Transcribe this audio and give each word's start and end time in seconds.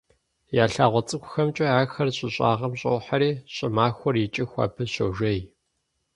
Я 0.63 0.65
лъагъуэ 0.73 1.01
цӏыкӏухэмкӏэ 1.07 1.65
ахэр 1.81 2.09
щӏы 2.17 2.29
щӏагъым 2.33 2.73
щӏохьэри, 2.79 3.31
щӏымахуэр 3.55 4.15
икӏыху 4.25 4.61
абы 4.63 4.83
щожей. 4.93 5.41